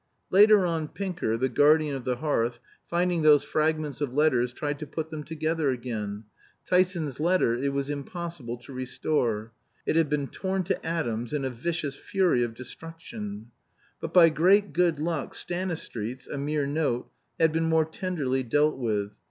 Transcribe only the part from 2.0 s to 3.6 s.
the hearth, finding those